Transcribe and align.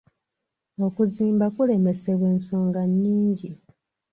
Okuzimba 0.85 1.45
kulemesebwa 1.55 2.25
ensonga 2.33 2.81
nnyingi. 2.89 3.49